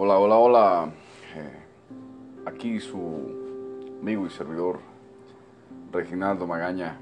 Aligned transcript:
Hola, 0.00 0.16
hola, 0.16 0.36
hola. 0.36 0.92
Eh, 1.34 2.46
aquí 2.46 2.78
su 2.78 3.34
amigo 4.00 4.26
y 4.26 4.30
servidor 4.30 4.78
Reginaldo 5.90 6.46
Magaña, 6.46 6.96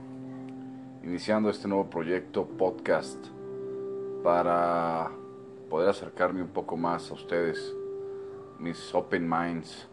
iniciando 1.03 1.51
este 1.51 1.69
nuevo 1.69 1.91
proyecto 1.91 2.47
podcast 2.47 3.23
para 4.25 5.11
poder 5.69 5.91
acercarme 5.91 6.41
un 6.41 6.49
poco 6.49 6.79
más 6.79 7.11
a 7.11 7.15
ustedes, 7.15 7.77
mis 8.59 8.95
open 8.95 9.29
minds 9.29 9.87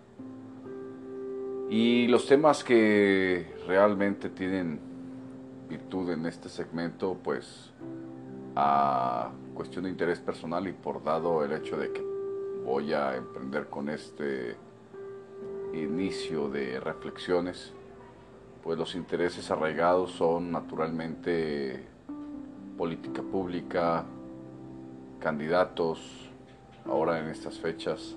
y 1.70 2.08
los 2.08 2.26
temas 2.26 2.64
que 2.64 3.54
realmente 3.68 4.30
tienen 4.30 4.80
virtud 5.68 6.10
en 6.10 6.26
este 6.26 6.48
segmento, 6.48 7.18
pues 7.22 7.74
a 8.56 9.30
cuestión 9.54 9.84
de 9.84 9.90
interés 9.90 10.22
personal 10.22 10.66
y 10.70 10.72
por 10.72 11.04
dado 11.04 11.44
el 11.44 11.52
hecho 11.52 11.76
de 11.76 11.92
que 11.92 12.13
voy 12.64 12.94
a 12.94 13.16
emprender 13.16 13.68
con 13.68 13.90
este 13.90 14.56
inicio 15.74 16.50
de 16.50 16.80
reflexiones, 16.80 17.74
pues 18.64 18.78
los 18.78 18.96
intereses 18.96 19.52
arraigados 19.52 20.12
son 20.12 20.52
naturalmente 20.52 21.86
política 22.78 23.22
pública, 23.22 24.06
candidatos, 25.20 26.30
ahora 26.86 27.20
en 27.20 27.28
estas 27.28 27.60
fechas, 27.60 28.16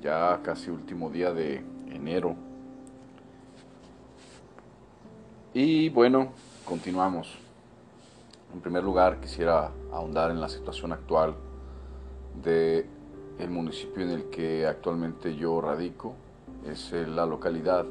ya 0.00 0.40
casi 0.42 0.70
último 0.70 1.10
día 1.10 1.32
de 1.32 1.62
enero. 1.90 2.36
Y 5.52 5.88
bueno, 5.90 6.32
continuamos. 6.64 7.36
En 8.54 8.60
primer 8.60 8.82
lugar, 8.82 9.20
quisiera 9.20 9.70
ahondar 9.92 10.30
en 10.30 10.40
la 10.40 10.48
situación 10.48 10.92
actual 10.92 11.34
de 12.42 12.86
el 13.40 13.50
municipio 13.50 14.02
en 14.02 14.10
el 14.10 14.24
que 14.24 14.66
actualmente 14.66 15.36
yo 15.36 15.60
radico. 15.60 16.14
Es 16.66 16.92
la 16.92 17.24
localidad 17.24 17.86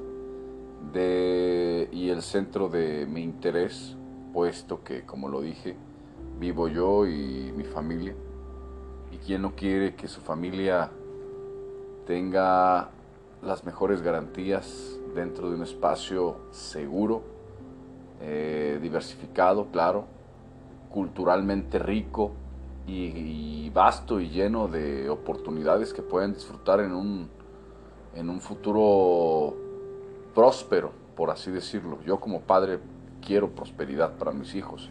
de, 0.93 1.89
y 1.91 2.09
el 2.09 2.21
centro 2.21 2.69
de 2.69 3.05
mi 3.07 3.23
interés, 3.23 3.95
puesto 4.31 4.83
que, 4.83 5.05
como 5.05 5.27
lo 5.27 5.41
dije, 5.41 5.75
vivo 6.39 6.67
yo 6.67 7.07
y 7.07 7.51
mi 7.55 7.63
familia. 7.63 8.13
Y 9.11 9.17
quien 9.17 9.41
no 9.41 9.55
quiere 9.55 9.95
que 9.95 10.07
su 10.07 10.21
familia 10.21 10.91
tenga 12.05 12.89
las 13.41 13.63
mejores 13.63 14.01
garantías 14.01 14.99
dentro 15.15 15.49
de 15.49 15.55
un 15.55 15.63
espacio 15.63 16.37
seguro, 16.51 17.23
eh, 18.21 18.79
diversificado, 18.81 19.67
claro, 19.71 20.05
culturalmente 20.91 21.79
rico 21.79 22.31
y, 22.89 23.69
vasto 23.69 24.19
y 24.19 24.29
lleno 24.29 24.67
de 24.67 25.09
oportunidades 25.09 25.93
que 25.93 26.01
pueden 26.01 26.33
disfrutar 26.33 26.79
en 26.79 26.91
un, 26.91 27.29
en 28.15 28.29
un 28.29 28.41
futuro 28.41 29.55
próspero, 30.33 30.91
por 31.15 31.29
así 31.29 31.51
decirlo. 31.51 31.99
Yo 32.03 32.19
como 32.19 32.41
padre 32.41 32.79
quiero 33.25 33.49
prosperidad 33.51 34.13
para 34.13 34.31
mis 34.31 34.55
hijos. 34.55 34.89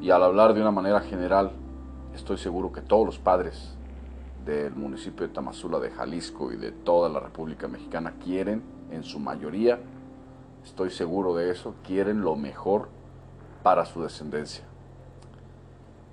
Y 0.00 0.10
al 0.10 0.22
hablar 0.22 0.54
de 0.54 0.60
una 0.60 0.70
manera 0.70 1.00
general, 1.00 1.50
estoy 2.14 2.38
seguro 2.38 2.70
que 2.70 2.80
todos 2.80 3.04
los 3.04 3.18
padres 3.18 3.74
del 4.46 4.74
municipio 4.74 5.26
de 5.26 5.34
Tamazula, 5.34 5.80
de 5.80 5.90
Jalisco 5.90 6.52
y 6.52 6.56
de 6.56 6.70
toda 6.70 7.08
la 7.08 7.20
República 7.20 7.66
Mexicana 7.66 8.14
quieren, 8.22 8.62
en 8.90 9.02
su 9.02 9.18
mayoría, 9.18 9.80
estoy 10.64 10.90
seguro 10.90 11.34
de 11.34 11.50
eso, 11.50 11.74
quieren 11.84 12.22
lo 12.22 12.36
mejor 12.36 12.88
para 13.62 13.84
su 13.84 14.02
descendencia. 14.02 14.67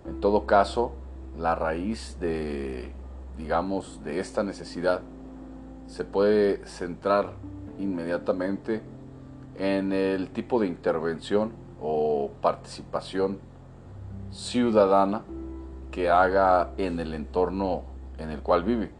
En 0.07 0.19
todo 0.19 0.45
caso, 0.45 0.93
la 1.37 1.55
raíz 1.55 2.17
de, 2.19 2.91
digamos, 3.37 4.03
de 4.03 4.19
esta 4.19 4.43
necesidad 4.43 5.01
se 5.87 6.03
puede 6.05 6.65
centrar 6.65 7.33
inmediatamente 7.79 8.81
en 9.57 9.93
el 9.93 10.29
tipo 10.29 10.59
de 10.59 10.67
intervención 10.67 11.51
o 11.81 12.31
participación 12.41 13.39
ciudadana 14.31 15.23
que 15.91 16.09
haga 16.09 16.71
en 16.77 16.99
el 16.99 17.13
entorno 17.13 17.83
en 18.17 18.29
el 18.29 18.41
cual 18.41 18.63
vive. 18.63 18.91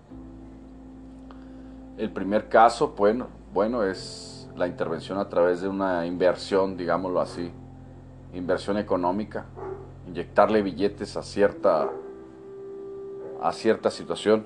El 1.98 2.12
primer 2.12 2.50
caso, 2.50 2.94
bueno, 2.98 3.28
bueno, 3.54 3.84
es 3.84 4.50
la 4.56 4.68
intervención 4.68 5.18
a 5.18 5.30
través 5.30 5.62
de 5.62 5.68
una 5.68 6.06
inversión, 6.06 6.78
digámoslo 6.78 7.22
así, 7.22 7.52
inversión 8.34 8.78
económica, 8.78 9.46
inyectarle 10.08 10.62
billetes 10.62 11.18
a 11.18 11.24
cierta, 11.24 11.90
a 13.42 13.52
cierta 13.52 13.90
situación. 13.92 14.46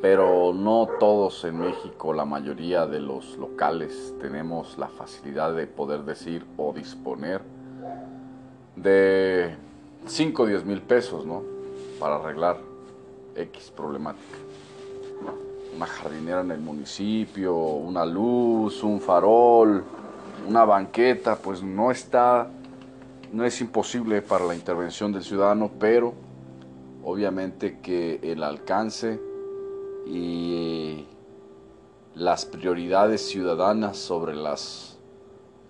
Pero 0.00 0.54
no 0.54 0.88
todos 0.98 1.44
en 1.44 1.58
México, 1.58 2.14
la 2.14 2.24
mayoría 2.24 2.86
de 2.86 3.00
los 3.00 3.36
locales, 3.36 4.14
tenemos 4.18 4.78
la 4.78 4.88
facilidad 4.88 5.54
de 5.54 5.66
poder 5.66 6.04
decir 6.04 6.46
o 6.56 6.72
disponer 6.72 7.42
de 8.76 9.54
5 10.06 10.42
o 10.42 10.46
10 10.46 10.64
mil 10.64 10.80
pesos, 10.80 11.26
¿no? 11.26 11.42
Para 11.98 12.16
arreglar 12.16 12.58
X 13.36 13.70
problemática. 13.76 14.38
Una 15.76 15.86
jardinera 15.86 16.40
en 16.40 16.50
el 16.50 16.60
municipio, 16.60 17.54
una 17.54 18.06
luz, 18.06 18.82
un 18.82 19.00
farol, 19.00 19.84
una 20.48 20.64
banqueta, 20.64 21.36
pues 21.36 21.62
no 21.62 21.90
está 21.90 22.50
no 23.32 23.44
es 23.44 23.60
imposible 23.60 24.22
para 24.22 24.44
la 24.44 24.54
intervención 24.54 25.12
del 25.12 25.22
ciudadano, 25.22 25.70
pero 25.78 26.14
obviamente 27.04 27.78
que 27.80 28.20
el 28.22 28.42
alcance 28.42 29.20
y 30.06 31.04
las 32.14 32.44
prioridades 32.44 33.28
ciudadanas 33.28 33.96
sobre 33.96 34.34
las 34.34 34.98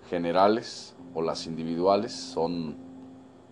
generales 0.09 0.95
o 1.13 1.21
las 1.21 1.45
individuales 1.45 2.13
son 2.13 2.75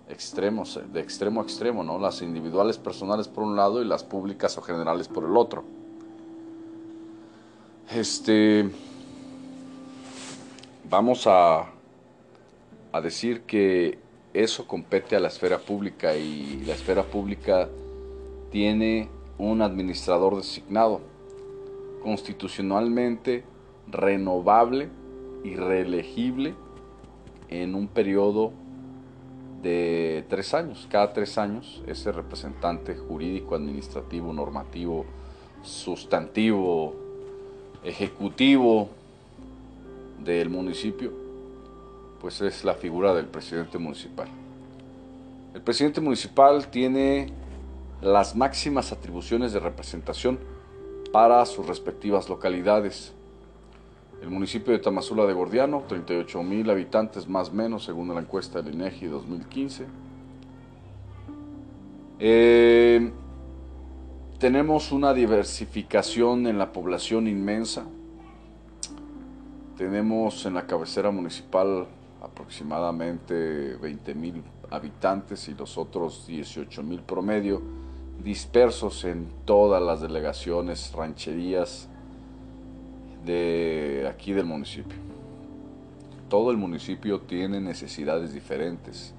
extremos, 0.10 0.80
de 0.92 1.00
extremo 1.00 1.42
a 1.42 1.44
extremo, 1.44 1.84
¿no? 1.84 2.00
Las 2.00 2.22
individuales 2.22 2.78
personales 2.78 3.28
por 3.28 3.44
un 3.44 3.56
lado 3.56 3.82
y 3.82 3.86
las 3.86 4.04
públicas 4.04 4.58
o 4.58 4.62
generales 4.62 5.08
por 5.08 5.24
el 5.24 5.38
otro. 5.38 5.64
Este 7.92 8.70
vamos 10.90 11.26
a 11.28 11.66
a 12.92 13.02
decir 13.02 13.42
que 13.42 14.00
eso 14.34 14.68
compete 14.68 15.16
a 15.16 15.20
la 15.20 15.28
esfera 15.28 15.60
pública 15.60 16.16
y 16.16 16.64
la 16.66 16.74
esfera 16.74 17.04
pública 17.04 17.70
tiene 18.52 19.10
un 19.38 19.62
administrador 19.62 20.36
designado, 20.38 21.02
constitucionalmente 22.04 23.44
renovable 23.88 24.90
y 25.44 25.56
reelegible 25.56 26.54
en 27.50 27.76
un 27.76 27.88
periodo 27.88 28.52
de 29.62 30.26
tres 30.30 30.54
años. 30.54 30.88
Cada 30.90 31.14
tres 31.14 31.38
años 31.38 31.84
ese 31.88 32.12
representante 32.12 32.96
jurídico, 32.96 33.56
administrativo, 33.56 34.32
normativo, 34.34 35.06
sustantivo, 35.64 36.96
ejecutivo 37.84 38.90
del 40.24 40.50
municipio 40.50 41.19
pues 42.20 42.42
es 42.42 42.64
la 42.64 42.74
figura 42.74 43.14
del 43.14 43.26
presidente 43.26 43.78
municipal. 43.78 44.28
El 45.54 45.62
presidente 45.62 46.02
municipal 46.02 46.68
tiene 46.68 47.34
las 48.02 48.36
máximas 48.36 48.92
atribuciones 48.92 49.52
de 49.52 49.60
representación 49.60 50.40
para 51.12 51.46
sus 51.46 51.66
respectivas 51.66 52.30
localidades. 52.30 53.14
El 54.22 54.30
municipio 54.30 54.74
de 54.74 54.80
Tamazula 54.80 55.26
de 55.26 55.34
Gordiano, 55.34 55.84
38 55.88 56.44
mil 56.44 56.70
habitantes 56.70 57.28
más 57.28 57.50
o 57.50 57.54
menos 57.54 57.86
según 57.86 58.14
la 58.14 58.20
encuesta 58.20 58.62
del 58.62 58.76
INEGI 58.76 59.08
2015. 59.08 59.86
Eh, 62.20 63.12
tenemos 64.40 64.92
una 64.92 65.14
diversificación 65.14 66.48
en 66.48 66.58
la 66.58 66.72
población 66.74 67.28
inmensa. 67.28 67.86
Tenemos 69.78 70.46
en 70.46 70.54
la 70.54 70.68
cabecera 70.68 71.12
municipal 71.12 71.88
aproximadamente 72.22 73.76
20 73.78 74.16
mil 74.16 74.44
habitantes 74.70 75.48
y 75.48 75.54
los 75.54 75.78
otros 75.78 76.28
18 76.28 76.84
mil 76.84 77.02
promedio 77.02 77.62
dispersos 78.24 79.06
en 79.06 79.28
todas 79.46 79.82
las 79.82 80.02
delegaciones, 80.02 80.92
rancherías 80.94 81.88
de 83.26 84.08
aquí 84.10 84.34
del 84.34 84.46
municipio. 84.46 84.98
Todo 86.30 86.52
el 86.52 86.58
municipio 86.58 87.22
tiene 87.22 87.60
necesidades 87.62 88.34
diferentes. 88.34 89.14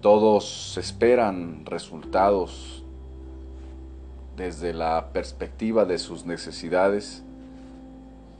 Todos 0.00 0.76
esperan 0.78 1.64
resultados 1.66 2.82
desde 4.36 4.72
la 4.72 5.10
perspectiva 5.12 5.84
de 5.84 5.98
sus 5.98 6.24
necesidades 6.24 7.22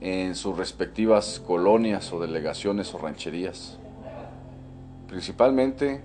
en 0.03 0.35
sus 0.35 0.57
respectivas 0.57 1.41
colonias 1.47 2.11
o 2.11 2.19
delegaciones 2.19 2.93
o 2.93 2.97
rancherías. 2.97 3.79
Principalmente, 5.07 6.01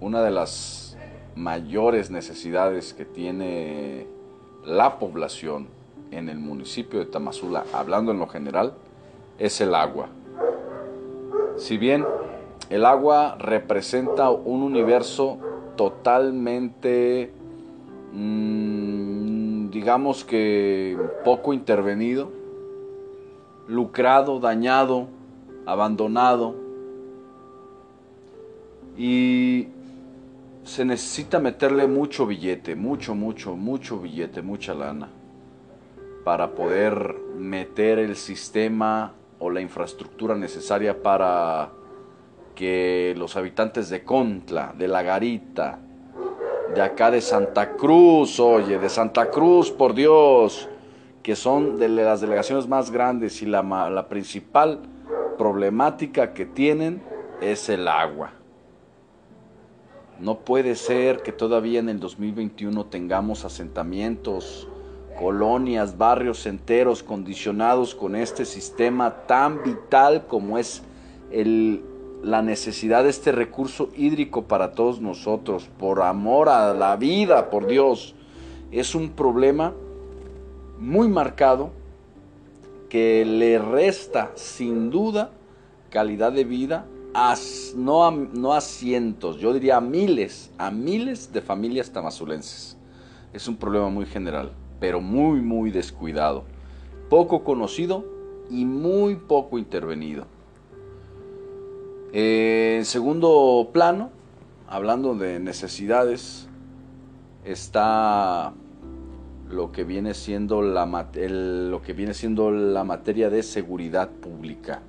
una 0.00 0.20
de 0.20 0.32
las 0.32 0.96
mayores 1.36 2.10
necesidades 2.10 2.92
que 2.92 3.04
tiene 3.04 4.08
la 4.64 4.98
población 4.98 5.68
en 6.10 6.28
el 6.28 6.40
municipio 6.40 6.98
de 6.98 7.06
Tamazula, 7.06 7.64
hablando 7.72 8.10
en 8.10 8.18
lo 8.18 8.26
general, 8.26 8.74
es 9.38 9.60
el 9.60 9.76
agua. 9.76 10.08
Si 11.56 11.78
bien 11.78 12.04
el 12.68 12.84
agua 12.84 13.36
representa 13.38 14.30
un 14.30 14.64
universo 14.64 15.38
totalmente, 15.76 17.32
mm, 18.12 19.70
digamos 19.70 20.24
que 20.24 20.98
poco 21.24 21.52
intervenido, 21.52 22.39
lucrado, 23.70 24.40
dañado, 24.40 25.06
abandonado, 25.64 26.56
y 28.98 29.68
se 30.64 30.84
necesita 30.84 31.38
meterle 31.38 31.86
mucho 31.86 32.26
billete, 32.26 32.74
mucho, 32.74 33.14
mucho, 33.14 33.56
mucho 33.56 33.98
billete, 33.98 34.42
mucha 34.42 34.74
lana, 34.74 35.08
para 36.24 36.50
poder 36.50 37.16
meter 37.38 37.98
el 37.98 38.16
sistema 38.16 39.12
o 39.38 39.50
la 39.50 39.60
infraestructura 39.60 40.34
necesaria 40.34 41.02
para 41.02 41.70
que 42.54 43.14
los 43.16 43.36
habitantes 43.36 43.88
de 43.88 44.04
Contla, 44.04 44.74
de 44.76 44.88
La 44.88 45.02
Garita, 45.02 45.78
de 46.74 46.82
acá 46.82 47.10
de 47.10 47.20
Santa 47.20 47.72
Cruz, 47.76 48.38
oye, 48.38 48.78
de 48.78 48.88
Santa 48.88 49.30
Cruz, 49.30 49.70
por 49.70 49.94
Dios, 49.94 50.68
que 51.22 51.36
son 51.36 51.78
de 51.78 51.88
las 51.88 52.20
delegaciones 52.20 52.66
más 52.66 52.90
grandes 52.90 53.42
y 53.42 53.46
la, 53.46 53.62
la 53.62 54.08
principal 54.08 54.80
problemática 55.36 56.32
que 56.32 56.46
tienen 56.46 57.02
es 57.40 57.68
el 57.68 57.88
agua. 57.88 58.32
No 60.18 60.40
puede 60.40 60.74
ser 60.74 61.22
que 61.22 61.32
todavía 61.32 61.80
en 61.80 61.88
el 61.88 61.98
2021 61.98 62.86
tengamos 62.86 63.44
asentamientos, 63.44 64.68
colonias, 65.18 65.96
barrios 65.96 66.46
enteros 66.46 67.02
condicionados 67.02 67.94
con 67.94 68.16
este 68.16 68.44
sistema 68.44 69.26
tan 69.26 69.62
vital 69.62 70.26
como 70.26 70.58
es 70.58 70.82
el, 71.30 71.82
la 72.22 72.42
necesidad 72.42 73.04
de 73.04 73.10
este 73.10 73.32
recurso 73.32 73.88
hídrico 73.96 74.44
para 74.44 74.72
todos 74.72 75.00
nosotros, 75.00 75.70
por 75.78 76.02
amor 76.02 76.48
a 76.48 76.74
la 76.74 76.96
vida, 76.96 77.48
por 77.50 77.66
Dios. 77.66 78.14
Es 78.70 78.94
un 78.94 79.10
problema 79.10 79.72
muy 80.80 81.08
marcado 81.08 81.70
que 82.88 83.24
le 83.24 83.58
resta 83.58 84.32
sin 84.34 84.90
duda 84.90 85.30
calidad 85.90 86.32
de 86.32 86.44
vida 86.44 86.86
no, 87.76 88.06
a, 88.06 88.10
no 88.10 88.52
a 88.52 88.60
cientos, 88.60 89.38
yo 89.38 89.52
diría 89.52 89.76
a 89.76 89.80
miles, 89.80 90.50
a 90.58 90.70
miles 90.70 91.32
de 91.32 91.42
familias 91.42 91.90
tamazulenses. 91.90 92.76
Es 93.32 93.46
un 93.48 93.56
problema 93.56 93.88
muy 93.88 94.06
general, 94.06 94.52
pero 94.78 95.00
muy, 95.00 95.40
muy 95.40 95.70
descuidado, 95.70 96.44
poco 97.08 97.44
conocido 97.44 98.04
y 98.48 98.64
muy 98.64 99.16
poco 99.16 99.58
intervenido. 99.58 100.26
en 102.12 102.84
segundo 102.84 103.70
plano, 103.72 104.10
hablando 104.68 105.14
de 105.14 105.40
necesidades, 105.40 106.48
está 107.44 108.52
lo 109.50 109.72
que 109.72 109.84
viene 109.84 110.14
siendo 110.14 110.62
la, 110.62 110.86
lo 110.86 111.82
que 111.82 111.92
viene 111.92 112.14
siendo 112.14 112.50
la 112.50 112.84
materia 112.84 113.30
de 113.30 113.42
seguridad 113.42 114.08
pública. 114.08 114.82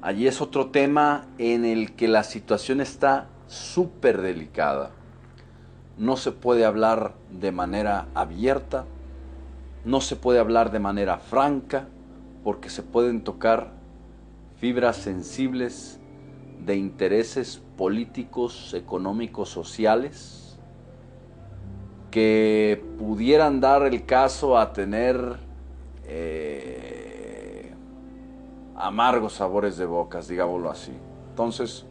Allí 0.00 0.26
es 0.26 0.40
otro 0.40 0.70
tema 0.70 1.26
en 1.38 1.64
el 1.64 1.94
que 1.94 2.08
la 2.08 2.24
situación 2.24 2.80
está 2.80 3.28
súper 3.46 4.20
delicada. 4.20 4.90
No 5.98 6.16
se 6.16 6.32
puede 6.32 6.64
hablar 6.64 7.14
de 7.30 7.52
manera 7.52 8.08
abierta, 8.14 8.86
no 9.84 10.00
se 10.00 10.16
puede 10.16 10.38
hablar 10.38 10.72
de 10.72 10.80
manera 10.80 11.18
franca, 11.18 11.86
porque 12.42 12.70
se 12.70 12.82
pueden 12.82 13.22
tocar 13.22 13.72
fibras 14.56 14.96
sensibles 14.96 16.00
de 16.64 16.76
intereses 16.76 17.62
políticos, 17.76 18.74
económicos, 18.74 19.48
sociales, 19.48 20.51
que 22.12 22.84
pudieran 22.98 23.60
dar 23.60 23.84
el 23.86 24.04
caso 24.04 24.58
a 24.58 24.74
tener 24.74 25.38
eh, 26.04 27.72
amargos 28.76 29.32
sabores 29.32 29.78
de 29.78 29.86
bocas, 29.86 30.28
digámoslo 30.28 30.70
así. 30.70 30.92
Entonces, 31.30 31.86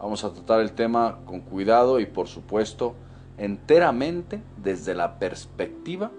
vamos 0.00 0.24
a 0.24 0.32
tratar 0.32 0.60
el 0.60 0.72
tema 0.72 1.18
con 1.26 1.40
cuidado 1.42 2.00
y 2.00 2.06
por 2.06 2.28
supuesto 2.28 2.94
enteramente 3.36 4.42
desde 4.56 4.94
la 4.94 5.18
perspectiva 5.18 6.10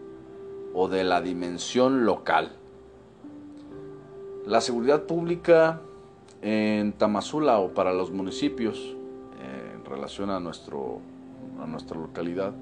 o 0.76 0.88
de 0.88 1.04
la 1.04 1.20
dimensión 1.20 2.06
local. 2.06 2.52
La 4.46 4.62
seguridad 4.62 5.04
pública 5.04 5.82
en 6.44 6.94
Tamazula 6.94 7.58
o 7.58 7.74
para 7.74 7.94
los 7.94 8.12
municipios 8.12 8.78
eh, 9.42 9.74
en 9.74 9.84
relación 9.86 10.30
a, 10.30 10.40
nuestro, 10.40 11.00
a 11.60 11.66
nuestra 11.66 11.98
localidad 11.98 12.54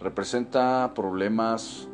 representa 0.00 0.92
problemas 0.94 1.88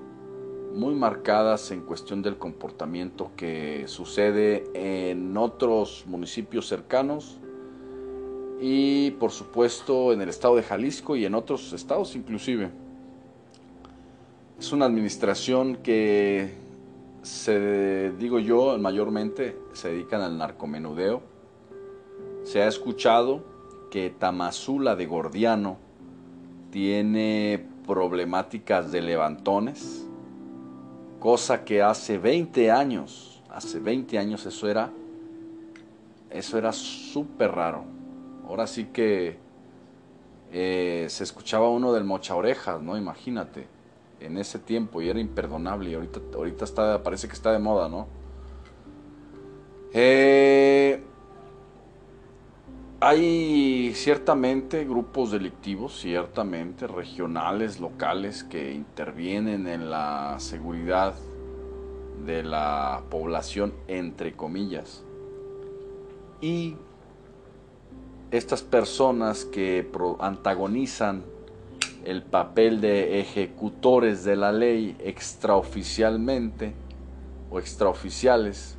muy 0.74 0.94
marcadas 0.94 1.70
en 1.70 1.80
cuestión 1.80 2.22
del 2.22 2.36
comportamiento 2.36 3.30
que 3.36 3.84
sucede 3.88 4.64
en 4.74 5.36
otros 5.36 6.04
municipios 6.06 6.68
cercanos 6.68 7.38
y 8.60 9.10
por 9.12 9.32
supuesto 9.32 10.12
en 10.12 10.20
el 10.20 10.28
estado 10.28 10.56
de 10.56 10.62
Jalisco 10.62 11.16
y 11.16 11.24
en 11.24 11.34
otros 11.34 11.72
estados 11.72 12.14
inclusive. 12.14 12.70
Es 14.58 14.72
una 14.72 14.86
administración 14.86 15.76
que 15.76 16.54
se 17.22 18.12
digo 18.18 18.38
yo 18.38 18.78
mayormente 18.78 19.56
se 19.72 19.88
dedican 19.88 20.20
al 20.20 20.38
narcomenudeo. 20.38 21.22
Se 22.44 22.62
ha 22.62 22.68
escuchado 22.68 23.42
que 23.90 24.10
Tamazula 24.10 24.94
de 24.94 25.06
Gordiano 25.06 25.78
tiene 26.70 27.66
problemáticas 27.86 28.90
de 28.92 29.02
levantones 29.02 30.06
cosa 31.26 31.64
que 31.64 31.82
hace 31.82 32.18
20 32.18 32.70
años, 32.70 33.42
hace 33.50 33.80
20 33.80 34.18
años 34.18 34.46
eso 34.46 34.68
era, 34.68 34.90
eso 36.30 36.58
era 36.58 36.72
súper 36.72 37.50
raro. 37.52 37.84
Ahora 38.46 38.66
sí 38.66 38.84
que 38.92 39.36
eh, 40.52 41.06
se 41.08 41.24
escuchaba 41.24 41.68
uno 41.68 41.92
del 41.92 42.04
mocha 42.04 42.36
orejas, 42.36 42.80
¿no? 42.80 42.96
Imagínate, 42.96 43.66
en 44.20 44.38
ese 44.38 44.58
tiempo 44.58 45.02
y 45.02 45.08
era 45.08 45.18
imperdonable 45.18 45.90
y 45.90 45.94
ahorita, 45.94 46.20
ahorita 46.34 46.64
está, 46.64 47.02
parece 47.02 47.26
que 47.26 47.34
está 47.34 47.50
de 47.50 47.58
moda, 47.58 47.88
¿no? 47.88 48.06
Eh, 49.92 51.02
hay 53.00 53.92
ciertamente 53.94 54.84
grupos 54.84 55.30
delictivos, 55.30 56.00
ciertamente 56.00 56.86
regionales, 56.86 57.78
locales, 57.78 58.42
que 58.42 58.72
intervienen 58.72 59.66
en 59.66 59.90
la 59.90 60.36
seguridad 60.38 61.14
de 62.24 62.42
la 62.42 63.02
población, 63.10 63.74
entre 63.86 64.34
comillas. 64.34 65.04
Y 66.40 66.76
estas 68.30 68.62
personas 68.62 69.44
que 69.44 69.90
antagonizan 70.18 71.22
el 72.04 72.22
papel 72.22 72.80
de 72.80 73.20
ejecutores 73.20 74.24
de 74.24 74.36
la 74.36 74.52
ley 74.52 74.96
extraoficialmente 75.00 76.72
o 77.50 77.58
extraoficiales, 77.58 78.75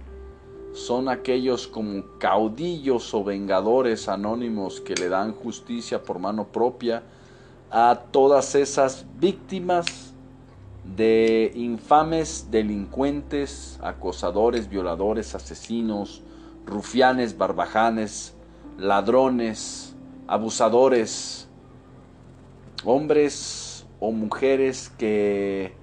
son 0.74 1.10
aquellos 1.10 1.68
como 1.68 2.04
caudillos 2.20 3.14
o 3.14 3.24
vengadores 3.24 4.08
anónimos 4.08 4.80
que 4.80 4.96
le 4.96 5.10
dan 5.10 5.34
justicia 5.34 6.04
por 6.04 6.20
mano 6.20 6.48
propia 6.48 7.04
a 7.72 8.04
todas 8.12 8.56
esas 8.56 9.06
víctimas 9.20 10.14
de 10.84 11.52
infames 11.56 12.48
delincuentes, 12.50 13.78
acosadores, 13.82 14.70
violadores, 14.70 15.36
asesinos, 15.36 16.24
rufianes, 16.66 17.38
barbajanes, 17.38 18.36
ladrones, 18.78 19.96
abusadores, 20.28 21.48
hombres 22.86 23.86
o 24.00 24.12
mujeres 24.12 24.92
que 24.98 25.74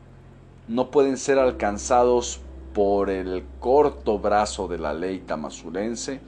no 0.68 0.90
pueden 0.90 1.16
ser 1.16 1.38
alcanzados 1.38 2.40
por 2.74 3.08
el 3.08 3.44
corto 3.60 4.18
brazo 4.18 4.68
de 4.68 4.78
la 4.78 4.92
ley 4.92 5.20
tamazulense 5.20 6.20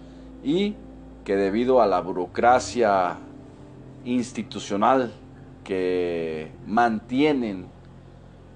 y 0.42 0.76
que 1.24 1.36
debido 1.36 1.82
a 1.82 1.86
la 1.86 2.00
burocracia 2.00 3.18
institucional 4.04 5.12
que 5.64 6.52
mantienen 6.66 7.66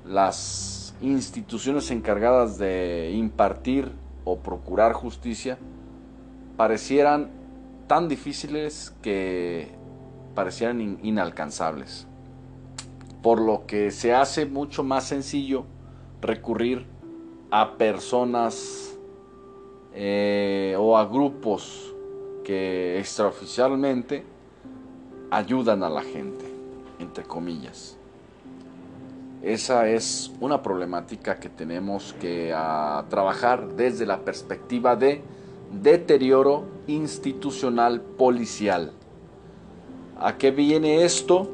las 0.07 0.95
instituciones 1.03 1.91
encargadas 1.91 2.59
de 2.59 3.11
impartir 3.13 3.91
o 4.25 4.39
procurar 4.39 4.93
justicia 4.93 5.59
parecieran 6.57 7.31
tan 7.89 8.07
difíciles 8.07 8.95
que 9.03 9.69
parecieran 10.37 11.01
inalcanzables. 11.03 12.07
Por 13.21 13.41
lo 13.41 13.67
que 13.67 13.91
se 13.91 14.15
hace 14.15 14.47
mucho 14.47 14.85
más 14.85 15.05
sencillo 15.05 15.65
recurrir 16.23 16.87
a 17.51 17.77
personas 17.77 18.97
eh, 19.95 20.77
o 20.79 20.97
a 20.97 21.05
grupos 21.05 21.93
que 22.45 22.99
extraoficialmente 22.99 24.25
ayudan 25.31 25.83
a 25.83 25.91
la 25.91 26.03
gente, 26.03 26.45
entre 26.99 27.25
comillas. 27.25 27.97
Esa 29.43 29.89
es 29.89 30.31
una 30.41 30.63
problemática 30.63 31.41
que 31.41 31.49
tenemos 31.49 32.15
que 32.21 32.55
trabajar 33.09 33.69
desde 33.75 34.05
la 34.05 34.21
perspectiva 34.21 34.97
de 34.97 35.23
deterioro 35.73 36.65
institucional 36.87 38.01
policial. 38.01 38.93
¿A 40.19 40.37
qué 40.37 40.51
viene 40.51 41.05
esto? 41.05 41.49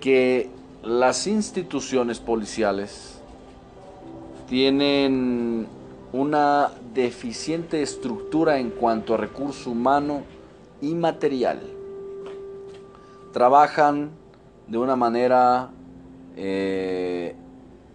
Que 0.00 0.48
las 0.82 1.26
instituciones 1.26 2.20
policiales 2.20 3.21
tienen 4.52 5.66
una 6.12 6.72
deficiente 6.92 7.80
estructura 7.80 8.58
en 8.58 8.68
cuanto 8.68 9.14
a 9.14 9.16
recurso 9.16 9.70
humano 9.70 10.24
y 10.82 10.94
material. 10.94 11.62
Trabajan 13.32 14.10
de 14.66 14.76
una 14.76 14.94
manera 14.94 15.70
eh, 16.36 17.34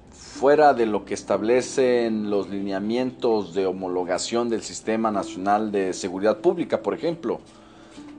fuera 0.09 0.73
de 0.73 0.87
lo 0.87 1.05
que 1.05 1.13
establecen 1.13 2.31
los 2.31 2.49
lineamientos 2.49 3.53
de 3.53 3.67
homologación 3.67 4.49
del 4.49 4.63
Sistema 4.63 5.11
Nacional 5.11 5.71
de 5.71 5.93
Seguridad 5.93 6.39
Pública, 6.39 6.81
por 6.81 6.95
ejemplo, 6.95 7.39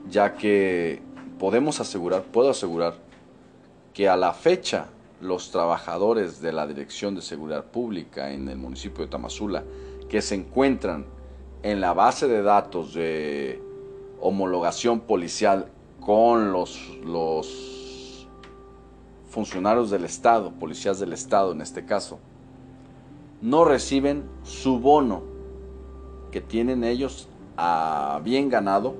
ya 0.09 0.35
que 0.35 1.01
podemos 1.39 1.81
asegurar, 1.81 2.23
puedo 2.23 2.51
asegurar, 2.51 2.93
que 3.93 4.07
a 4.07 4.15
la 4.15 4.31
fecha 4.31 4.85
los 5.21 5.51
trabajadores 5.51 6.41
de 6.41 6.51
la 6.51 6.65
Dirección 6.67 7.15
de 7.15 7.21
Seguridad 7.21 7.65
Pública 7.65 8.31
en 8.31 8.47
el 8.47 8.57
municipio 8.57 9.03
de 9.03 9.11
Tamazula, 9.11 9.63
que 10.07 10.21
se 10.21 10.35
encuentran 10.35 11.05
en 11.63 11.81
la 11.81 11.93
base 11.93 12.27
de 12.27 12.41
datos 12.41 12.93
de 12.93 13.61
homologación 14.21 15.01
policial 15.01 15.67
con 15.99 16.51
los, 16.51 18.27
funcionarios 19.29 19.91
del 19.91 20.05
Estado, 20.05 20.51
policías 20.51 20.99
del 20.99 21.13
Estado 21.13 21.51
en 21.51 21.61
este 21.61 21.85
caso, 21.85 22.19
no 23.41 23.63
reciben 23.63 24.23
su 24.43 24.79
bono 24.79 25.21
que 26.31 26.41
tienen 26.41 26.83
ellos 26.83 27.27
a 27.57 28.21
bien 28.23 28.49
ganado 28.49 28.95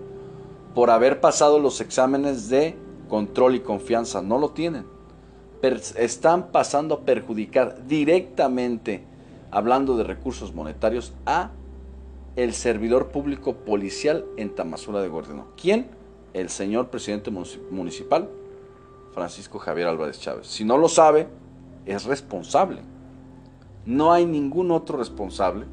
por 0.76 0.92
haber 0.92 1.20
pasado 1.20 1.60
los 1.60 1.82
exámenes 1.82 2.50
de 2.50 2.78
control 3.10 3.56
y 3.56 3.60
confianza. 3.62 4.22
No 4.22 4.38
lo 4.38 4.50
tienen. 4.50 4.86
Están 5.62 6.52
pasando 6.52 6.96
a 6.96 7.00
perjudicar 7.02 7.88
directamente, 7.88 9.04
hablando 9.52 9.98
de 9.98 10.04
recursos 10.04 10.54
monetarios, 10.54 11.14
a 11.26 11.52
el 12.36 12.54
servidor 12.54 13.10
público 13.10 13.56
policial 13.56 14.26
en 14.38 14.56
Tamazula 14.56 15.02
de 15.02 15.10
Gordeno. 15.10 15.48
¿Quién? 15.60 15.88
El 16.34 16.50
señor 16.50 16.90
presidente 16.90 17.32
municipal 17.32 18.30
Francisco 19.12 19.60
Javier 19.60 19.88
Álvarez 19.88 20.20
Chávez. 20.20 20.48
Si 20.48 20.64
no 20.64 20.78
lo 20.78 20.88
sabe, 20.88 21.28
es 21.86 22.06
responsable. 22.06 22.82
No 23.86 24.14
hay 24.14 24.26
ningún 24.26 24.72
otro 24.72 24.98
responsable, 24.98 25.66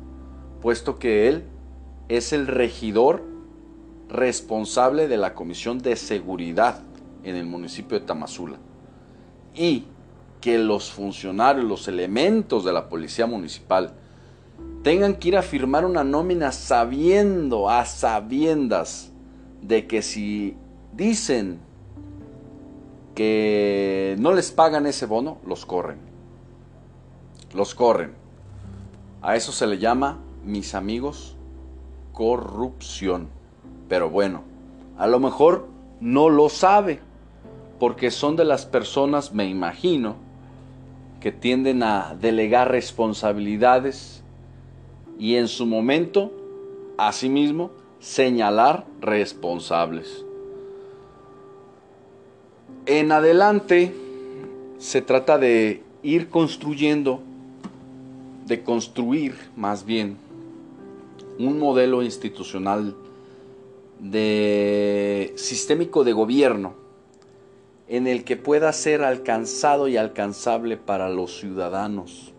puesto 0.60 0.98
que 0.98 1.28
él 1.28 1.44
es 2.08 2.32
el 2.32 2.46
regidor 2.46 3.22
responsable 4.08 5.08
de 5.08 5.16
la 5.16 5.34
Comisión 5.34 5.78
de 5.78 5.96
Seguridad 5.96 6.80
en 7.24 7.36
el 7.36 7.46
municipio 7.46 7.98
de 7.98 8.06
Tamazula. 8.06 8.58
Y 9.56 9.86
que 10.40 10.58
los 10.58 10.92
funcionarios, 10.92 11.64
los 11.64 11.88
elementos 11.88 12.64
de 12.64 12.72
la 12.72 12.88
Policía 12.88 13.26
Municipal, 13.26 13.94
tengan 14.82 15.16
que 15.16 15.28
ir 15.28 15.36
a 15.36 15.42
firmar 15.42 15.84
una 15.84 16.04
nómina 16.04 16.52
sabiendo, 16.52 17.68
a 17.68 17.84
sabiendas, 17.84 19.10
de 19.62 19.86
que 19.86 20.02
si 20.02 20.56
dicen 20.92 21.58
que 23.14 24.14
no 24.18 24.32
les 24.32 24.52
pagan 24.52 24.86
ese 24.86 25.06
bono, 25.06 25.38
los 25.46 25.66
corren. 25.66 25.98
Los 27.54 27.74
corren. 27.74 28.12
A 29.22 29.34
eso 29.34 29.50
se 29.50 29.66
le 29.66 29.78
llama, 29.78 30.20
mis 30.44 30.74
amigos, 30.74 31.36
corrupción. 32.12 33.28
Pero 33.88 34.10
bueno, 34.10 34.42
a 34.98 35.06
lo 35.06 35.18
mejor 35.18 35.66
no 35.98 36.28
lo 36.28 36.48
sabe, 36.48 37.00
porque 37.78 38.10
son 38.10 38.36
de 38.36 38.44
las 38.44 38.66
personas, 38.66 39.32
me 39.32 39.48
imagino, 39.48 40.16
que 41.20 41.32
tienden 41.32 41.82
a 41.82 42.16
delegar 42.20 42.70
responsabilidades 42.70 44.22
y 45.18 45.36
en 45.36 45.48
su 45.48 45.66
momento, 45.66 46.32
asimismo, 46.98 47.70
señalar 48.00 48.86
responsables. 49.00 50.24
En 52.86 53.12
adelante 53.12 53.94
se 54.78 55.02
trata 55.02 55.38
de 55.38 55.82
ir 56.02 56.28
construyendo, 56.28 57.20
de 58.46 58.62
construir 58.62 59.34
más 59.56 59.84
bien, 59.84 60.16
un 61.38 61.58
modelo 61.58 62.02
institucional 62.02 62.94
de 63.98 65.32
sistémico 65.36 66.04
de 66.04 66.12
gobierno 66.12 66.85
en 67.88 68.06
el 68.06 68.24
que 68.24 68.36
pueda 68.36 68.72
ser 68.72 69.02
alcanzado 69.02 69.88
y 69.88 69.96
alcanzable 69.96 70.76
para 70.76 71.08
los 71.08 71.38
ciudadanos, 71.38 72.32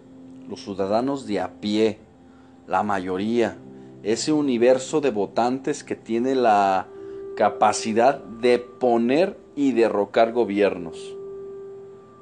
los 0.49 0.61
ciudadanos 0.61 1.25
de 1.25 1.39
a 1.39 1.59
pie, 1.61 1.99
la 2.67 2.83
mayoría, 2.83 3.57
ese 4.03 4.33
universo 4.33 4.99
de 4.99 5.11
votantes 5.11 5.83
que 5.83 5.95
tiene 5.95 6.35
la 6.35 6.87
capacidad 7.35 8.19
de 8.19 8.59
poner 8.59 9.37
y 9.55 9.71
derrocar 9.71 10.33
gobiernos. 10.33 11.15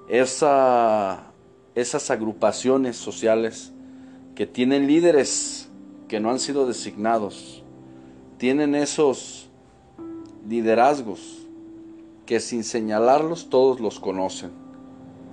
Esa, 0.07 1.31
esas 1.73 2.11
agrupaciones 2.11 2.95
sociales 2.95 3.73
que 4.35 4.45
tienen 4.45 4.85
líderes 4.85 5.69
que 6.07 6.19
no 6.19 6.29
han 6.29 6.39
sido 6.39 6.67
designados, 6.67 7.63
tienen 8.37 8.75
esos 8.75 9.49
liderazgos 10.47 11.44
que 12.25 12.39
sin 12.39 12.63
señalarlos 12.63 13.49
todos 13.49 13.79
los 13.79 13.99
conocen. 13.99 14.51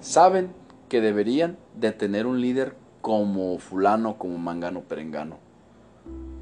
Saben 0.00 0.52
que 0.88 1.00
deberían 1.00 1.56
de 1.74 1.92
tener 1.92 2.26
un 2.26 2.40
líder 2.40 2.76
como 3.00 3.58
fulano, 3.58 4.18
como 4.18 4.38
mangano, 4.38 4.82
perengano. 4.82 5.38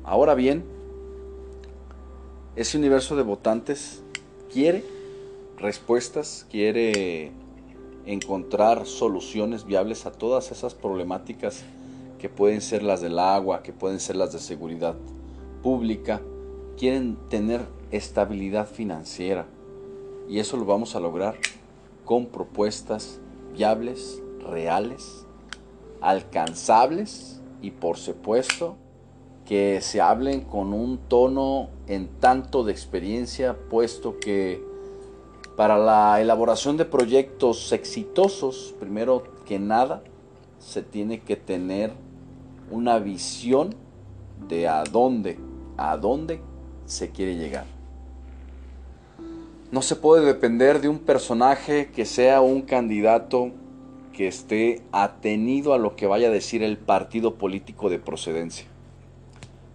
Ahora 0.05 0.35
bien, 0.35 0.65
ese 2.57 2.79
universo 2.79 3.17
de 3.17 3.23
votantes 3.23 4.03
quiere 4.53 4.85
respuestas, 5.57 6.47
quiere 6.51 7.33
encontrar 8.07 8.87
soluciones 8.87 9.65
viables 9.65 10.07
a 10.07 10.13
todas 10.13 10.51
esas 10.51 10.75
problemáticas 10.75 11.63
que 12.19 12.29
pueden 12.29 12.61
ser 12.61 12.83
las 12.83 13.01
del 13.01 13.19
agua, 13.19 13.63
que 13.63 13.73
pueden 13.73 14.01
ser 14.01 14.17
las 14.17 14.33
de 14.33 14.41
seguridad 14.41 14.97
pública, 15.63 16.21
quieren 16.77 17.17
tener 17.29 17.61
estabilidad 17.91 18.67
financiera 18.67 19.47
y 20.31 20.39
eso 20.39 20.57
lo 20.57 20.65
vamos 20.65 20.95
a 20.95 21.01
lograr 21.01 21.35
con 22.05 22.27
propuestas 22.27 23.21
viables, 23.53 24.23
reales, 24.49 25.27
alcanzables 26.01 27.41
y 27.61 27.73
por 27.73 27.97
supuesto 27.97 28.77
que 29.45 29.81
se 29.81 30.01
hablen 30.01 30.43
con 30.43 30.73
un 30.73 30.99
tono 30.99 31.71
en 31.89 32.07
tanto 32.21 32.63
de 32.63 32.71
experiencia, 32.71 33.59
puesto 33.69 34.21
que 34.21 34.63
para 35.57 35.77
la 35.77 36.21
elaboración 36.21 36.77
de 36.77 36.85
proyectos 36.85 37.73
exitosos, 37.73 38.73
primero 38.79 39.25
que 39.45 39.59
nada, 39.59 40.05
se 40.61 40.83
tiene 40.83 41.19
que 41.21 41.35
tener 41.35 41.93
una 42.71 43.01
visión 43.01 43.75
de 44.47 44.69
a 44.69 44.85
dónde, 44.85 45.41
a 45.77 45.97
dónde 45.97 46.41
se 46.85 47.11
quiere 47.11 47.35
llegar. 47.35 47.80
No 49.73 49.83
se 49.83 49.95
puede 49.95 50.27
depender 50.27 50.81
de 50.81 50.89
un 50.89 50.99
personaje 50.99 51.93
que 51.93 52.05
sea 52.05 52.41
un 52.41 52.63
candidato 52.63 53.53
que 54.13 54.27
esté 54.27 54.83
atenido 54.91 55.75
a 55.75 55.79
lo 55.79 55.95
que 55.95 56.09
vaya 56.09 56.27
a 56.27 56.33
decir 56.33 56.65
el 56.65 56.77
partido 56.77 57.37
político 57.37 57.89
de 57.89 58.01
procedencia. 58.01 58.67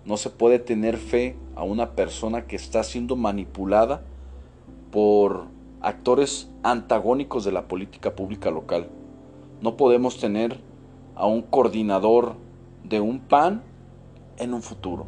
No 0.04 0.18
se 0.18 0.30
puede 0.30 0.60
tener 0.60 0.98
fe 0.98 1.38
a 1.56 1.64
una 1.64 1.92
persona 1.92 2.46
que 2.46 2.58
está 2.58 2.84
siendo 2.84 3.16
manipulada 3.16 4.02
por 4.92 5.46
actores 5.80 6.50
antagónicos 6.62 7.46
de 7.46 7.54
la 7.54 7.70
política 7.70 8.18
pública 8.18 8.52
local. 8.52 8.90
No 9.62 9.78
podemos 9.78 10.20
tener 10.20 10.60
a 11.16 11.26
un 11.26 11.42
coordinador 11.42 12.36
de 12.84 13.00
un 13.00 13.20
PAN 13.20 13.64
en 14.40 14.54
un 14.54 14.62
futuro. 14.62 15.06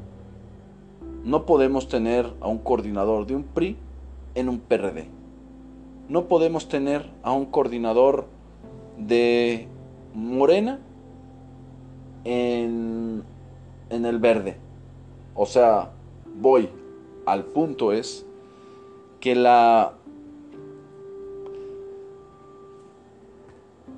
No 1.26 1.46
podemos 1.46 1.90
tener 1.90 2.34
a 2.40 2.48
un 2.48 2.60
coordinador 2.60 3.28
de 3.28 3.36
un 3.36 3.44
PRI 3.44 3.76
en 4.38 4.50
un 4.50 4.60
PRD. 4.60 5.08
No 6.10 6.28
podemos 6.28 6.70
tener 6.70 7.10
a 7.24 7.32
un 7.32 7.48
coordinador 7.48 8.28
de 8.98 9.68
Morena 10.14 10.80
en, 12.24 13.24
en 13.90 14.06
el 14.06 14.20
verde. 14.20 14.58
O 15.34 15.48
sea, 15.48 15.92
voy 16.40 16.70
al 17.26 17.46
punto 17.46 17.92
es 17.92 18.26
que 19.20 19.36
la 19.36 19.94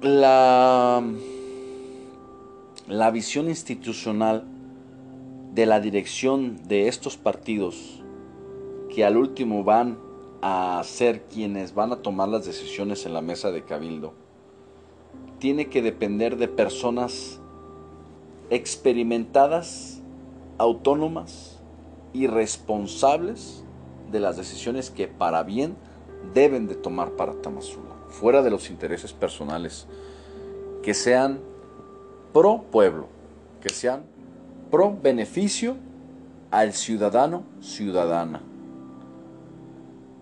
la 0.02 1.04
la 2.88 3.12
visión 3.12 3.50
institucional 3.50 4.46
de 5.54 5.66
la 5.66 5.82
dirección 5.82 6.58
de 6.68 6.88
estos 6.88 7.18
partidos 7.18 8.02
que 8.90 9.04
al 9.04 9.18
último 9.18 9.66
van 9.66 10.09
a 10.42 10.82
ser 10.86 11.24
quienes 11.24 11.74
van 11.74 11.92
a 11.92 11.98
tomar 11.98 12.30
las 12.30 12.46
decisiones 12.46 13.06
en 13.06 13.14
la 13.14 13.22
mesa 13.22 13.52
de 13.52 13.64
cabildo 13.64 14.14
tiene 15.40 15.70
que 15.70 15.82
depender 15.82 16.38
de 16.38 16.48
personas 16.48 17.40
experimentadas, 18.50 20.02
autónomas 20.58 21.60
y 22.14 22.28
responsables 22.28 23.64
de 24.12 24.20
las 24.20 24.38
decisiones 24.38 24.90
que 24.90 25.08
para 25.08 25.44
bien 25.44 25.76
deben 26.34 26.68
de 26.68 26.76
tomar 26.76 27.12
para 27.12 27.34
Tamazula, 27.34 27.96
fuera 28.10 28.42
de 28.42 28.50
los 28.50 28.70
intereses 28.70 29.14
personales, 29.14 29.88
que 30.84 30.94
sean 30.94 31.40
pro 32.34 32.64
pueblo, 32.70 33.08
que 33.62 33.70
sean 33.70 34.04
pro 34.70 34.96
beneficio 35.02 35.78
al 36.52 36.74
ciudadano, 36.74 37.44
ciudadana. 37.62 38.42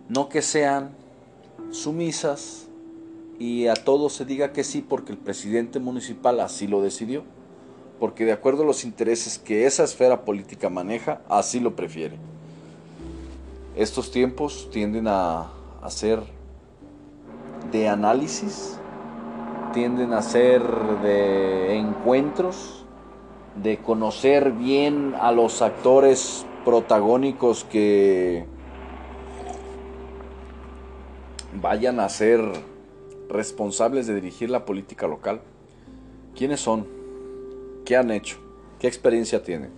No 0.09 0.29
que 0.29 0.41
sean 0.41 0.91
sumisas 1.71 2.67
y 3.39 3.67
a 3.67 3.73
todo 3.73 4.09
se 4.09 4.25
diga 4.25 4.53
que 4.53 4.63
sí 4.63 4.81
porque 4.81 5.11
el 5.11 5.17
presidente 5.17 5.79
municipal 5.79 6.39
así 6.39 6.67
lo 6.67 6.81
decidió, 6.81 7.23
porque 7.99 8.25
de 8.25 8.31
acuerdo 8.31 8.63
a 8.63 8.65
los 8.65 8.83
intereses 8.83 9.37
que 9.37 9.65
esa 9.65 9.83
esfera 9.83 10.23
política 10.23 10.69
maneja, 10.69 11.21
así 11.29 11.59
lo 11.59 11.75
prefiere. 11.75 12.17
Estos 13.75 14.09
tiempos 14.11 14.69
tienden 14.71 15.07
a, 15.07 15.51
ser 15.89 16.21
de 17.71 17.87
análisis, 17.87 18.79
tienden 19.73 20.13
a 20.13 20.21
ser 20.21 20.63
de 21.03 21.77
encuentros, 21.77 22.85
de 23.61 23.77
conocer 23.77 24.51
bien 24.51 25.13
a 25.19 25.31
los 25.31 25.61
actores 25.61 26.45
protagónicos 26.65 27.65
que 27.65 28.45
vayan 31.61 31.99
a 31.99 32.09
ser 32.09 32.41
responsables 33.29 34.07
de 34.07 34.15
dirigir 34.15 34.49
la 34.49 34.65
política 34.65 35.07
local. 35.07 35.41
¿Quiénes 36.35 36.59
son? 36.59 36.87
¿Qué 37.85 37.95
han 37.95 38.11
hecho? 38.11 38.37
¿Qué 38.79 38.87
experiencia 38.87 39.43
tienen? 39.43 39.71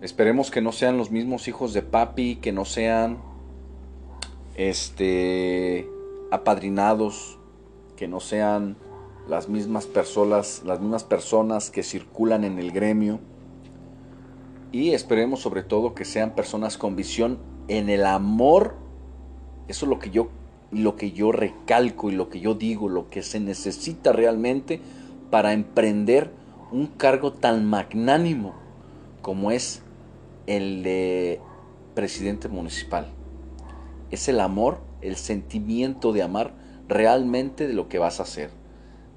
Esperemos 0.00 0.50
que 0.50 0.60
no 0.60 0.72
sean 0.72 0.98
los 0.98 1.10
mismos 1.10 1.48
hijos 1.48 1.72
de 1.72 1.82
papi, 1.82 2.36
que 2.36 2.52
no 2.52 2.64
sean 2.64 3.18
este 4.54 5.88
apadrinados, 6.30 7.38
que 7.96 8.08
no 8.08 8.20
sean 8.20 8.76
las 9.28 9.48
mismas 9.48 9.86
personas, 9.86 10.62
las 10.64 10.80
mismas 10.80 11.04
personas 11.04 11.70
que 11.70 11.82
circulan 11.82 12.44
en 12.44 12.58
el 12.58 12.72
gremio. 12.72 13.20
Y 14.72 14.92
esperemos 14.92 15.40
sobre 15.40 15.62
todo 15.62 15.94
que 15.94 16.04
sean 16.04 16.34
personas 16.34 16.76
con 16.76 16.96
visión 16.96 17.38
en 17.68 17.88
el 17.88 18.04
amor. 18.04 18.85
Eso 19.68 19.86
es 19.86 19.90
lo 19.90 19.98
que 19.98 20.10
yo 20.10 20.28
lo 20.70 20.96
que 20.96 21.12
yo 21.12 21.32
recalco 21.32 22.10
y 22.10 22.14
lo 22.14 22.28
que 22.28 22.40
yo 22.40 22.54
digo, 22.54 22.88
lo 22.88 23.08
que 23.08 23.22
se 23.22 23.40
necesita 23.40 24.12
realmente 24.12 24.80
para 25.30 25.52
emprender 25.52 26.30
un 26.72 26.86
cargo 26.86 27.32
tan 27.32 27.64
magnánimo 27.64 28.54
como 29.22 29.50
es 29.50 29.82
el 30.46 30.82
de 30.82 31.40
presidente 31.94 32.48
municipal. 32.48 33.08
Es 34.10 34.28
el 34.28 34.40
amor, 34.40 34.78
el 35.00 35.16
sentimiento 35.16 36.12
de 36.12 36.22
amar 36.22 36.54
realmente 36.88 37.66
de 37.66 37.74
lo 37.74 37.88
que 37.88 37.98
vas 37.98 38.20
a 38.20 38.24
hacer, 38.24 38.50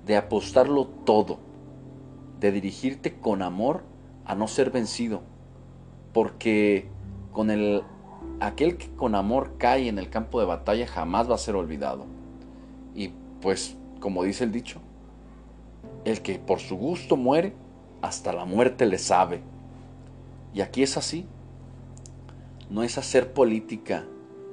de 0.05 0.17
apostarlo 0.17 0.87
todo, 0.87 1.39
de 2.39 2.51
dirigirte 2.51 3.13
con 3.19 3.41
amor 3.41 3.83
a 4.25 4.35
no 4.35 4.47
ser 4.47 4.71
vencido, 4.71 5.21
porque 6.13 6.87
con 7.31 7.51
el 7.51 7.83
aquel 8.39 8.77
que 8.77 8.89
con 8.95 9.15
amor 9.15 9.55
cae 9.57 9.87
en 9.87 9.99
el 9.99 10.09
campo 10.09 10.39
de 10.39 10.45
batalla 10.45 10.87
jamás 10.87 11.29
va 11.29 11.35
a 11.35 11.39
ser 11.39 11.55
olvidado. 11.55 12.05
Y 12.95 13.11
pues, 13.41 13.75
como 13.99 14.23
dice 14.23 14.43
el 14.43 14.51
dicho, 14.51 14.79
el 16.05 16.21
que 16.21 16.39
por 16.39 16.59
su 16.59 16.75
gusto 16.77 17.17
muere, 17.17 17.53
hasta 18.01 18.33
la 18.33 18.45
muerte 18.45 18.85
le 18.85 18.97
sabe. 18.97 19.41
Y 20.53 20.61
aquí 20.61 20.83
es 20.83 20.97
así. 20.97 21.25
No 22.69 22.83
es 22.83 22.97
hacer 22.97 23.33
política, 23.33 24.05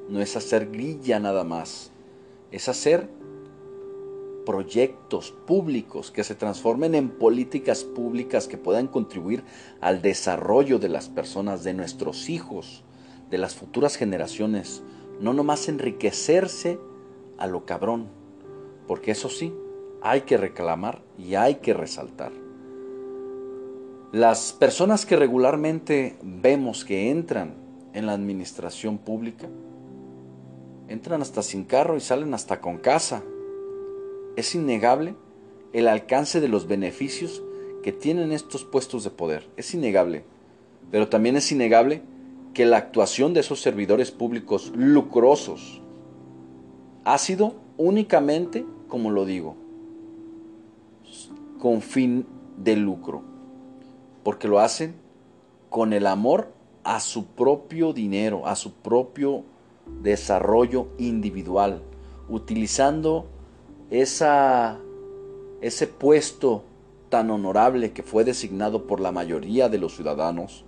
no 0.09 0.21
es 0.21 0.37
hacer 0.37 0.71
grilla 0.71 1.21
nada 1.21 1.45
más. 1.45 1.93
Es 2.51 2.69
hacer 2.69 3.09
proyectos 4.47 5.33
públicos 5.33 6.11
que 6.11 6.25
se 6.25 6.35
transformen 6.35 6.95
en 6.95 7.11
políticas 7.11 7.85
públicas 7.85 8.47
que 8.47 8.57
puedan 8.57 8.87
contribuir 8.87 9.45
al 9.81 10.01
desarrollo 10.01 10.79
de 10.79 10.89
las 10.89 11.09
personas, 11.09 11.65
de 11.65 11.75
nuestros 11.75 12.31
hijos, 12.31 12.85
de 13.31 13.39
las 13.39 13.55
futuras 13.55 13.97
generaciones, 13.97 14.83
no 15.21 15.33
nomás 15.33 15.69
enriquecerse 15.69 16.79
a 17.39 17.47
lo 17.47 17.65
cabrón, 17.65 18.09
porque 18.87 19.11
eso 19.11 19.29
sí, 19.29 19.53
hay 20.03 20.23
que 20.23 20.37
reclamar 20.37 21.03
y 21.19 21.35
hay 21.35 21.57
que 21.57 21.75
resaltar. 21.75 22.33
Las 24.13 24.53
personas 24.53 25.05
que 25.05 25.17
regularmente 25.17 26.17
vemos 26.23 26.85
que 26.85 27.11
entran 27.11 27.55
en 27.93 28.07
la 28.07 28.13
administración 28.13 28.99
pública, 28.99 29.49
entran 30.89 31.23
hasta 31.23 31.43
sin 31.43 31.65
carro 31.65 31.97
y 31.97 32.01
salen 32.01 32.33
hasta 32.35 32.61
con 32.61 32.79
casa. 32.79 33.23
Es 34.37 34.55
innegable 34.55 35.17
el 35.73 35.89
alcance 35.89 36.41
de 36.41 36.49
los 36.49 36.69
beneficios 36.69 37.43
que 37.83 37.93
tienen 37.93 38.33
estos 38.33 38.65
puestos 38.65 39.03
de 39.05 39.11
poder. 39.11 39.49
Es 39.57 39.75
innegable. 39.75 40.25
Pero 40.91 41.09
también 41.09 41.37
es 41.37 41.51
innegable 41.51 42.03
que 42.57 42.65
la 42.65 42.79
actuación 42.79 43.35
de 43.35 43.41
esos 43.41 43.61
servidores 43.61 44.11
públicos 44.11 44.73
lucrosos 44.75 45.83
ha 47.05 47.19
sido 47.19 47.57
únicamente, 47.77 48.65
como 48.89 49.11
lo 49.11 49.27
digo, 49.27 49.57
con 51.59 51.83
fin 51.83 52.25
de 52.57 52.77
lucro, 52.77 53.21
porque 54.23 54.49
lo 54.49 54.59
hacen 54.59 54.95
con 55.69 55.93
el 55.93 56.07
amor 56.07 56.51
a 56.83 57.01
su 57.01 57.27
propio 57.27 57.93
dinero, 57.93 58.47
a 58.47 58.57
su 58.57 58.73
propio 58.73 59.45
desarrollo 60.01 60.89
individual, 60.97 61.83
utilizando 62.31 63.27
ese 63.91 64.79
puesto 65.99 66.65
tan 67.11 67.31
honorable 67.31 67.93
que 67.93 68.03
fue 68.03 68.25
designado 68.25 68.87
por 68.87 69.01
la 69.01 69.13
mayoría 69.13 69.69
de 69.69 69.77
los 69.77 69.95
ciudadanos 69.95 70.65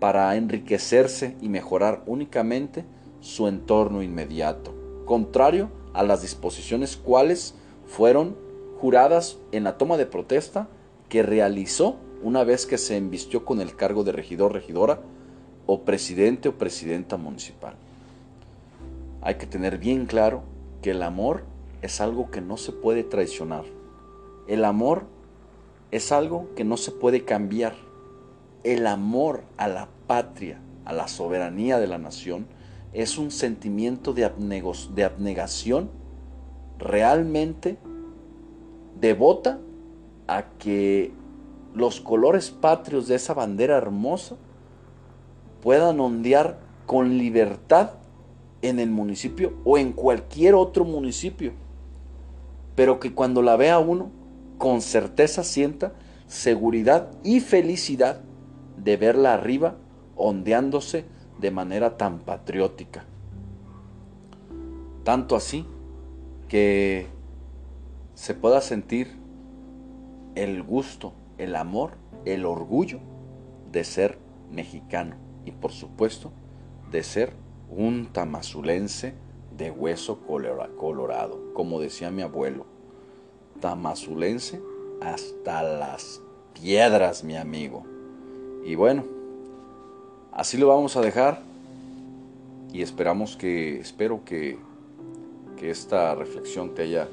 para 0.00 0.34
enriquecerse 0.34 1.36
y 1.40 1.48
mejorar 1.48 2.02
únicamente 2.06 2.84
su 3.20 3.46
entorno 3.46 4.02
inmediato, 4.02 4.74
contrario 5.04 5.68
a 5.92 6.02
las 6.02 6.22
disposiciones 6.22 6.96
cuales 6.96 7.54
fueron 7.86 8.34
juradas 8.80 9.36
en 9.52 9.62
la 9.62 9.76
toma 9.76 9.98
de 9.98 10.06
protesta 10.06 10.68
que 11.08 11.22
realizó 11.22 11.96
una 12.22 12.44
vez 12.44 12.66
que 12.66 12.78
se 12.78 12.96
embistió 12.96 13.44
con 13.44 13.60
el 13.60 13.76
cargo 13.76 14.02
de 14.02 14.12
regidor, 14.12 14.54
regidora 14.54 15.00
o 15.66 15.82
presidente 15.82 16.48
o 16.48 16.56
presidenta 16.56 17.16
municipal. 17.16 17.74
Hay 19.20 19.34
que 19.34 19.46
tener 19.46 19.78
bien 19.78 20.06
claro 20.06 20.42
que 20.80 20.92
el 20.92 21.02
amor 21.02 21.44
es 21.82 22.00
algo 22.00 22.30
que 22.30 22.40
no 22.40 22.56
se 22.56 22.72
puede 22.72 23.04
traicionar. 23.04 23.64
El 24.48 24.64
amor 24.64 25.04
es 25.90 26.10
algo 26.10 26.48
que 26.56 26.64
no 26.64 26.76
se 26.76 26.90
puede 26.90 27.24
cambiar 27.24 27.74
el 28.64 28.86
amor 28.86 29.44
a 29.56 29.68
la 29.68 29.88
patria, 30.06 30.60
a 30.84 30.92
la 30.92 31.08
soberanía 31.08 31.78
de 31.78 31.86
la 31.86 31.98
nación, 31.98 32.46
es 32.92 33.18
un 33.18 33.30
sentimiento 33.30 34.12
de, 34.12 34.24
abnegación 34.24 35.90
realmente 36.78 37.78
devota 39.00 39.60
a 40.26 40.44
que 40.58 41.12
los 41.74 42.00
colores 42.00 42.50
patrios 42.50 43.06
de 43.06 43.14
esa 43.14 43.34
bandera 43.34 43.76
hermosa 43.76 44.36
puedan 45.62 46.00
ondear 46.00 46.58
con 46.86 47.18
libertad 47.18 47.92
en 48.62 48.80
el 48.80 48.90
municipio 48.90 49.54
o 49.64 49.78
en 49.78 49.92
cualquier 49.92 50.54
otro 50.54 50.84
municipio, 50.84 51.52
pero 52.74 52.98
que 52.98 53.14
cuando 53.14 53.42
la 53.42 53.56
vea 53.56 53.78
uno, 53.78 54.10
con 54.58 54.80
certeza 54.82 55.44
sienta 55.44 55.92
seguridad 56.26 57.10
y 57.22 57.40
felicidad 57.40 58.22
de 58.82 58.96
verla 58.96 59.34
arriba 59.34 59.76
ondeándose 60.16 61.04
de 61.38 61.50
manera 61.50 61.96
tan 61.96 62.20
patriótica. 62.20 63.04
Tanto 65.04 65.36
así 65.36 65.66
que 66.48 67.06
se 68.14 68.34
pueda 68.34 68.60
sentir 68.60 69.16
el 70.34 70.62
gusto, 70.62 71.12
el 71.38 71.56
amor, 71.56 71.92
el 72.24 72.44
orgullo 72.44 73.00
de 73.72 73.84
ser 73.84 74.18
mexicano 74.50 75.16
y 75.44 75.52
por 75.52 75.72
supuesto 75.72 76.32
de 76.90 77.02
ser 77.02 77.32
un 77.70 78.08
tamazulense 78.12 79.14
de 79.56 79.70
hueso 79.70 80.20
colorado, 80.26 81.52
como 81.54 81.80
decía 81.80 82.10
mi 82.10 82.22
abuelo, 82.22 82.66
tamazulense 83.60 84.60
hasta 85.00 85.62
las 85.62 86.20
piedras, 86.54 87.24
mi 87.24 87.36
amigo. 87.36 87.84
Y 88.64 88.74
bueno, 88.74 89.04
así 90.32 90.58
lo 90.58 90.68
vamos 90.68 90.96
a 90.96 91.00
dejar 91.00 91.42
y 92.72 92.82
esperamos 92.82 93.36
que, 93.36 93.80
espero 93.80 94.24
que, 94.24 94.58
que 95.56 95.70
esta 95.70 96.14
reflexión 96.14 96.74
te 96.74 96.82
haya, 96.82 97.08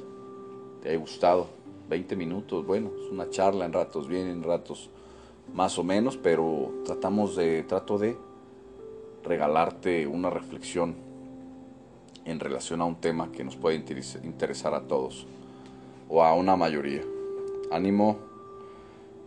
te 0.82 0.90
haya 0.90 1.00
gustado. 1.00 1.58
20 1.90 2.16
minutos, 2.16 2.66
bueno, 2.66 2.92
es 3.02 3.12
una 3.12 3.30
charla 3.30 3.66
en 3.66 3.74
ratos 3.74 4.08
bien, 4.08 4.28
en 4.28 4.44
ratos 4.44 4.90
más 5.54 5.78
o 5.80 5.84
menos, 5.84 6.18
pero 6.18 6.74
tratamos 6.86 7.36
de, 7.36 7.64
trato 7.64 7.98
de 7.98 8.18
regalarte 9.24 10.08
una 10.08 10.30
reflexión 10.30 10.96
en 12.26 12.40
relación 12.40 12.82
a 12.82 12.86
un 12.86 12.96
tema 12.96 13.32
que 13.32 13.44
nos 13.44 13.56
puede 13.56 13.82
interesar 14.24 14.74
a 14.74 14.82
todos 14.82 15.26
o 16.10 16.24
a 16.24 16.34
una 16.34 16.56
mayoría. 16.56 17.04
Ánimo, 17.72 18.18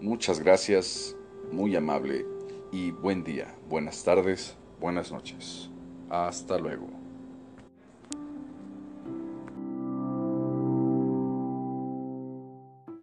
muchas 0.00 0.38
gracias, 0.40 1.16
muy 1.52 1.74
amable 1.76 2.26
y 2.72 2.90
buen 2.90 3.24
día, 3.24 3.54
buenas 3.68 4.02
tardes, 4.04 4.56
buenas 4.80 5.10
noches. 5.10 5.70
Hasta 6.08 6.58
luego. 6.58 6.99